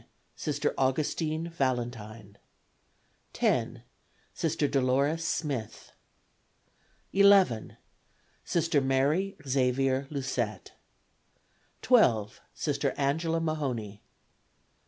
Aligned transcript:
Sister 0.35 0.73
Augustine 0.79 1.49
Valentine. 1.51 2.39
10. 3.33 3.83
Sister 4.33 4.67
Dolores 4.67 5.23
Smith. 5.23 5.91
11. 7.13 7.77
Sister 8.43 8.81
Mary 8.81 9.37
Xavier 9.47 10.07
Lucet. 10.09 10.71
12. 11.83 12.41
Sister 12.51 12.95
Angela 12.97 13.39
Mahony. 13.39 14.01